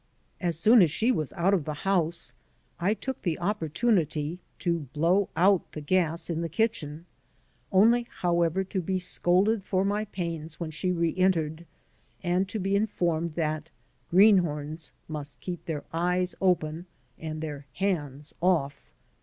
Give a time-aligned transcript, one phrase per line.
[0.39, 2.33] As soon as she was out of the house
[2.79, 7.05] I took the opportunity to blow out the gas in the kitchen,
[7.71, 11.67] only, however, to be scolded for my pains when she re entered
[12.23, 13.69] and to be informed that
[14.09, 16.87] greenhorns must keep their eyes open
[17.19, 18.81] and their hands off.